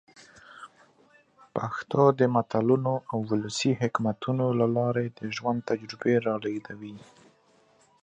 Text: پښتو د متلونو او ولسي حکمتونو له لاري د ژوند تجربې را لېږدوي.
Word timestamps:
پښتو 1.55 2.01
د 2.19 2.21
متلونو 2.35 2.93
او 3.11 3.17
ولسي 3.31 3.71
حکمتونو 3.81 4.45
له 4.59 4.67
لاري 4.77 5.07
د 5.09 5.19
ژوند 5.35 5.59
تجربې 5.69 6.15
را 6.25 6.35
لېږدوي. 6.43 6.95